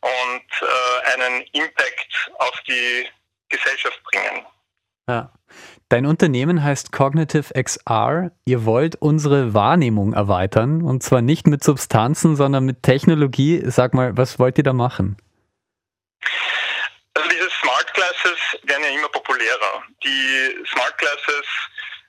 [0.00, 3.06] und äh, einen Impact auf die
[3.48, 4.46] Gesellschaft bringen.
[5.08, 5.32] Ja.
[5.88, 8.30] Dein Unternehmen heißt Cognitive XR.
[8.46, 13.62] Ihr wollt unsere Wahrnehmung erweitern und zwar nicht mit Substanzen, sondern mit Technologie.
[13.66, 15.18] Sag mal, was wollt ihr da machen?
[18.22, 19.82] Glasses werden ja immer populärer.
[20.04, 21.46] Die Smart Glasses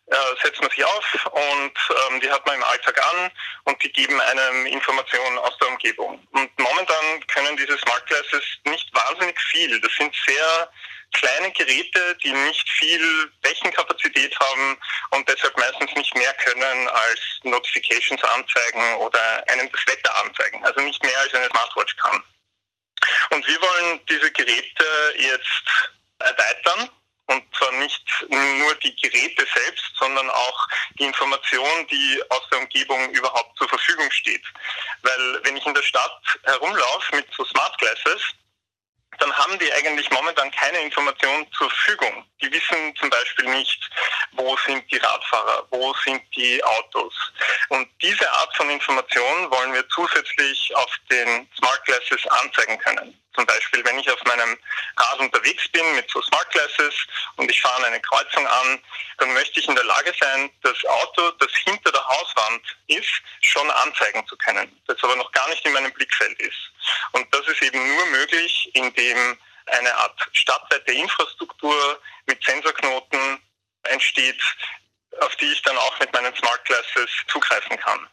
[0.07, 1.73] äh, setzt man sich auf und
[2.11, 3.31] ähm, die hat man im Alltag an
[3.65, 6.25] und die geben einem Informationen aus der Umgebung.
[6.31, 9.79] Und momentan können diese Smart Glasses nicht wahnsinnig viel.
[9.81, 10.71] Das sind sehr
[11.13, 14.77] kleine Geräte, die nicht viel Rechenkapazität haben
[15.11, 20.63] und deshalb meistens nicht mehr können als Notifications anzeigen oder einem das Wetter anzeigen.
[20.65, 22.23] Also nicht mehr als eine Smartwatch kann.
[23.31, 24.85] Und wir wollen diese Geräte
[25.17, 26.89] jetzt erweitern
[27.27, 30.67] und zwar nicht nur die Geräte selbst, sondern auch
[30.99, 34.43] die Information, die aus der Umgebung überhaupt zur Verfügung steht.
[35.01, 38.21] Weil wenn ich in der Stadt herumlaufe mit so Smart Glasses,
[39.19, 42.25] dann haben die eigentlich momentan keine Information zur Verfügung.
[42.41, 43.79] Die wissen zum Beispiel nicht,
[44.31, 47.13] wo sind die Radfahrer, wo sind die Autos.
[47.69, 53.22] Und diese Art von Information wollen wir zusätzlich auf den Smart Glasses anzeigen können.
[53.35, 54.57] Zum Beispiel, wenn ich auf meinem
[54.97, 56.95] Rad unterwegs bin mit so Smart Glasses
[57.37, 58.81] und ich fahre eine Kreuzung an,
[59.17, 63.69] dann möchte ich in der Lage sein, das Auto, das hinter der Hauswand ist, schon
[63.71, 66.71] anzeigen zu können, das aber noch gar nicht in meinem Blickfeld ist.
[67.13, 73.41] Und das ist eben nur möglich, indem eine Art stadtweite Infrastruktur mit Sensorknoten
[73.83, 74.41] entsteht,
[75.21, 78.07] auf die ich dann auch mit meinen Smart Glasses zugreifen kann.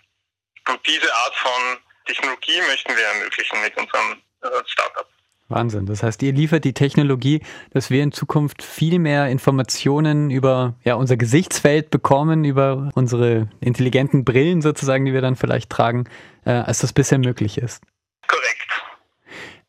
[0.68, 4.22] Und diese Art von Technologie möchten wir ermöglichen mit unserem
[4.66, 5.07] Startup.
[5.50, 5.87] Wahnsinn.
[5.87, 10.94] Das heißt, ihr liefert die Technologie, dass wir in Zukunft viel mehr Informationen über ja,
[10.94, 16.09] unser Gesichtsfeld bekommen, über unsere intelligenten Brillen sozusagen, die wir dann vielleicht tragen,
[16.44, 17.83] äh, als das bisher möglich ist.
[18.29, 18.61] Korrekt.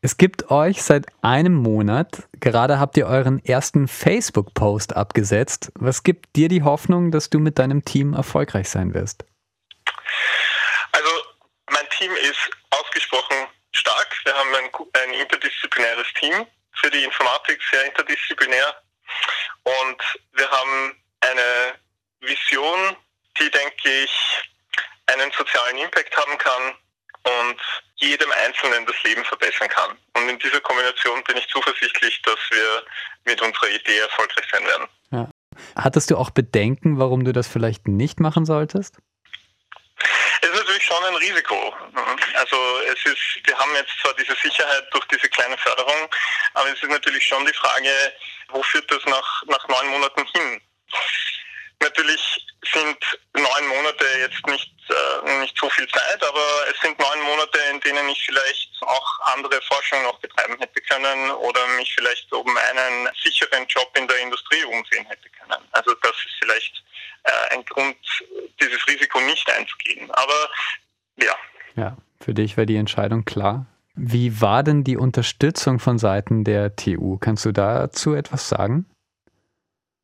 [0.04, 5.70] Es gibt euch seit einem Monat, gerade habt ihr euren ersten Facebook-Post abgesetzt.
[5.76, 9.24] Was gibt dir die Hoffnung, dass du mit deinem Team erfolgreich sein wirst?
[10.90, 11.10] Also
[11.70, 13.36] mein Team ist ausgesprochen
[13.72, 14.16] stark.
[14.24, 14.70] Wir haben ein,
[15.02, 16.46] ein interdisziplinäres Team
[16.80, 18.74] für die Informatik, sehr interdisziplinär.
[19.64, 21.74] Und wir haben eine
[22.20, 22.96] Vision,
[23.38, 24.10] die, denke ich,
[25.06, 26.74] einen sozialen Impact haben kann
[27.24, 27.60] und
[27.96, 29.96] jedem Einzelnen das Leben verbessern kann.
[30.14, 32.84] Und in dieser Kombination bin ich zuversichtlich, dass wir
[33.24, 34.88] mit unserer Idee erfolgreich sein werden.
[35.10, 35.28] Ja.
[35.76, 38.96] Hattest du auch Bedenken, warum du das vielleicht nicht machen solltest?
[40.40, 41.74] Es ist natürlich schon ein Risiko.
[42.34, 46.08] Also es ist, wir haben jetzt zwar diese Sicherheit durch diese kleine Förderung,
[46.54, 48.12] aber es ist natürlich schon die Frage,
[48.48, 50.60] wo führt das nach, nach neun Monaten hin?
[51.82, 52.96] Natürlich sind
[53.34, 57.80] neun Monate jetzt nicht, äh, nicht so viel Zeit, aber es sind neun Monate, in
[57.80, 63.08] denen ich vielleicht auch andere Forschung noch betreiben hätte können oder mich vielleicht um einen
[63.22, 65.60] sicheren Job in der Industrie umsehen hätte können.
[65.72, 66.82] Also das ist vielleicht
[67.24, 67.96] äh, ein Grund,
[68.60, 70.08] dieses Risiko nicht einzugehen.
[70.12, 70.50] Aber
[71.16, 71.34] ja.
[71.74, 73.66] Ja, für dich war die Entscheidung klar.
[73.94, 77.18] Wie war denn die Unterstützung von Seiten der TU?
[77.18, 78.86] Kannst du dazu etwas sagen?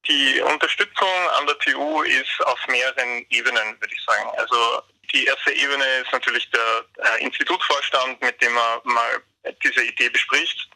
[0.09, 4.31] Die Unterstützung an der TU ist auf mehreren Ebenen, würde ich sagen.
[4.39, 9.23] Also die erste Ebene ist natürlich der äh, Institutsvorstand, mit dem man mal
[9.63, 10.69] diese Idee bespricht.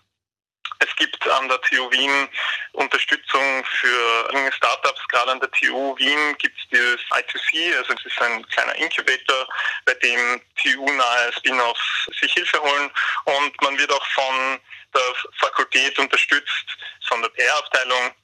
[0.79, 2.29] Es gibt an der TU Wien
[2.73, 5.01] Unterstützung für Startups.
[5.09, 9.47] Gerade an der TU Wien gibt es dieses I2C, also es ist ein kleiner Incubator,
[9.85, 12.90] bei dem TU-nahe Spin-offs sich Hilfe holen.
[13.25, 14.61] Und man wird auch von
[14.95, 16.66] der Fakultät unterstützt,
[17.07, 18.14] von der PR-Abteilung.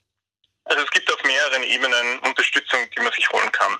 [0.69, 3.77] Also es gibt auf mehreren Ebenen Unterstützung, die man sich holen kann.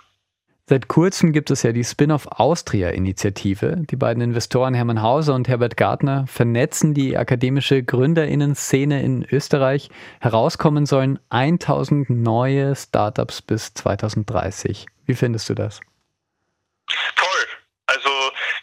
[0.69, 3.77] Seit kurzem gibt es ja die Spin-off Austria-Initiative.
[3.91, 9.89] Die beiden Investoren Hermann Hauser und Herbert Gartner vernetzen die akademische Gründerinnen-Szene in Österreich.
[10.21, 14.85] Herauskommen sollen 1000 neue Startups bis 2030.
[15.07, 15.81] Wie findest du das?
[17.17, 17.47] Toll.
[17.87, 18.11] Also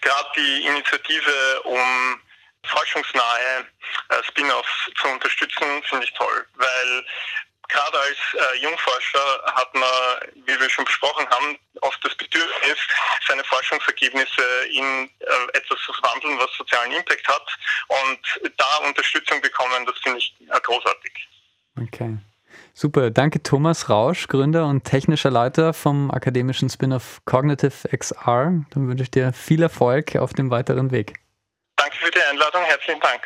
[0.02, 2.20] gerade die Initiative, um
[2.66, 3.66] forschungsnahe
[4.10, 7.06] äh, Spin-offs zu unterstützen, finde ich toll, weil
[7.68, 9.84] gerade als äh, Jungforscher hat man,
[10.46, 12.78] wie wir schon besprochen haben, oft das Bedürfnis,
[13.28, 17.48] seine Forschungsergebnisse in äh, etwas zu verwandeln, was sozialen Impact hat.
[17.88, 21.28] Und da Unterstützung bekommen, das finde ich äh, großartig.
[21.82, 22.18] Okay.
[22.74, 28.66] Super, danke Thomas Rausch, Gründer und technischer Leiter vom akademischen Spin-off Cognitive XR.
[28.70, 31.16] Dann wünsche ich dir viel Erfolg auf dem weiteren Weg.
[31.78, 33.24] Danke für die Einladung, herzlichen Dank.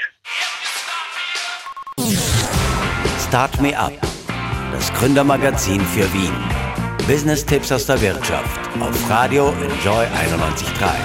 [3.28, 4.09] Start Me Up
[4.72, 6.34] das Gründermagazin für Wien.
[7.08, 10.96] Business-Tipps aus der Wirtschaft auf Radio Enjoy 91.3.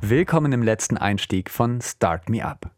[0.00, 2.70] Willkommen im letzten Einstieg von Start Me Up.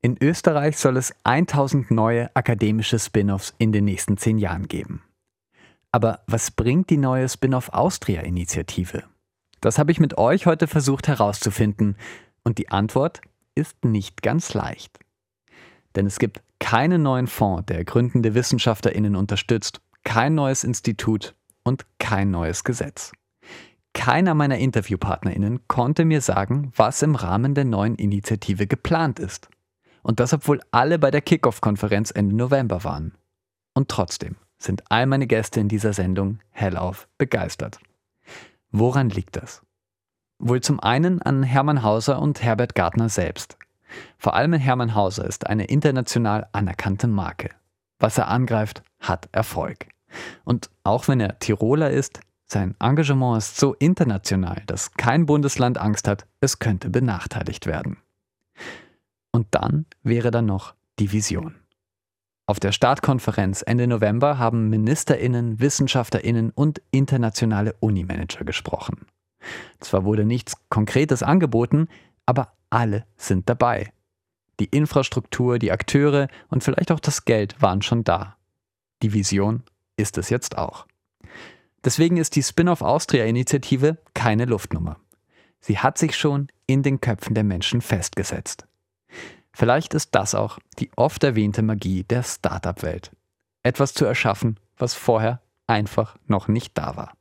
[0.00, 5.04] In Österreich soll es 1000 neue akademische Spin-offs in den nächsten zehn Jahren geben.
[5.92, 9.04] Aber was bringt die neue Spin-off Austria-Initiative?
[9.60, 11.96] Das habe ich mit euch heute versucht herauszufinden
[12.42, 13.20] und die Antwort
[13.54, 14.98] ist nicht ganz leicht.
[15.94, 21.34] Denn es gibt keinen neuen Fonds, der gründende WissenschaftlerInnen unterstützt, kein neues Institut
[21.64, 23.10] und kein neues Gesetz.
[23.94, 29.48] Keiner meiner InterviewpartnerInnen konnte mir sagen, was im Rahmen der neuen Initiative geplant ist.
[30.02, 33.18] Und das, obwohl alle bei der Kickoff-Konferenz Ende November waren.
[33.74, 37.80] Und trotzdem sind all meine Gäste in dieser Sendung hellauf begeistert.
[38.70, 39.62] Woran liegt das?
[40.38, 43.58] Wohl zum einen an Hermann Hauser und Herbert Gartner selbst.
[44.18, 47.50] Vor allem Hermann Hauser ist eine international anerkannte Marke.
[47.98, 49.86] Was er angreift, hat Erfolg.
[50.44, 56.06] Und auch wenn er Tiroler ist, sein Engagement ist so international, dass kein Bundesland Angst
[56.06, 57.96] hat, es könnte benachteiligt werden.
[59.30, 61.54] Und dann wäre da noch die Vision.
[62.46, 69.06] Auf der Startkonferenz Ende November haben Ministerinnen, Wissenschaftlerinnen und internationale Unimanager gesprochen.
[69.80, 71.88] Zwar wurde nichts Konkretes angeboten,
[72.26, 73.92] aber alle sind dabei.
[74.60, 78.36] Die Infrastruktur, die Akteure und vielleicht auch das Geld waren schon da.
[79.02, 79.62] Die Vision
[79.96, 80.86] ist es jetzt auch.
[81.84, 85.00] Deswegen ist die Spin-off Austria-Initiative keine Luftnummer.
[85.60, 88.66] Sie hat sich schon in den Köpfen der Menschen festgesetzt.
[89.52, 93.10] Vielleicht ist das auch die oft erwähnte Magie der Startup-Welt.
[93.62, 97.12] Etwas zu erschaffen, was vorher einfach noch nicht da war.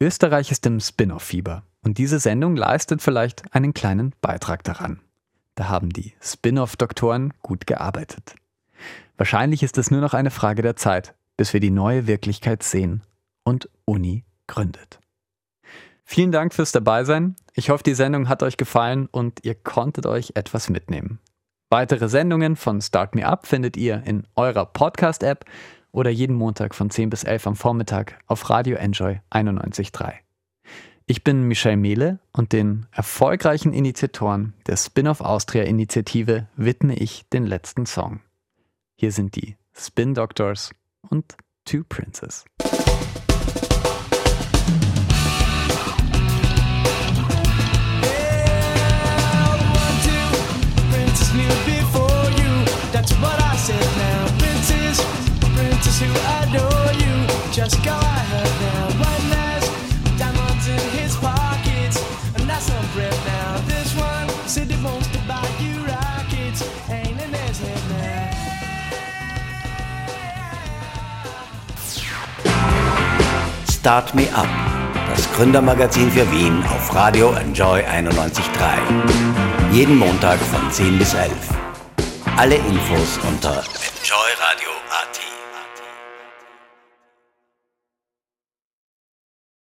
[0.00, 4.98] Österreich ist im Spin-off-Fieber und diese Sendung leistet vielleicht einen kleinen Beitrag daran.
[5.54, 8.34] Da haben die Spin-off-Doktoren gut gearbeitet.
[9.16, 13.02] Wahrscheinlich ist es nur noch eine Frage der Zeit, bis wir die neue Wirklichkeit sehen
[13.44, 14.98] und Uni gründet.
[16.02, 17.36] Vielen Dank fürs Dabeisein.
[17.54, 21.20] Ich hoffe, die Sendung hat euch gefallen und ihr konntet euch etwas mitnehmen.
[21.70, 25.44] Weitere Sendungen von Start Me Up findet ihr in eurer Podcast-App
[25.92, 30.25] oder jeden Montag von 10 bis 11 am Vormittag auf Radio Enjoy 91.3.
[31.08, 37.46] Ich bin Michel Mehle und den erfolgreichen Initiatoren der Spin-off Austria Initiative widme ich den
[37.46, 38.22] letzten Song.
[38.96, 40.72] Hier sind die Spin Doctors
[41.08, 42.44] und Two Princes.
[57.52, 58.15] Just go
[73.86, 74.48] Start Me Up,
[75.14, 78.42] das Gründermagazin für Wien auf Radio Enjoy 91.3.
[79.70, 81.30] Jeden Montag von 10 bis 11.
[82.36, 83.62] Alle Infos unter